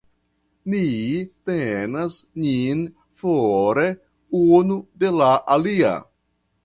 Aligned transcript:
Ni 0.73 0.79
tenas 1.49 2.15
nin 2.45 2.81
fore 3.21 3.85
unu 4.41 4.79
de 5.05 5.13
la 5.21 5.33
alia. 5.59 5.97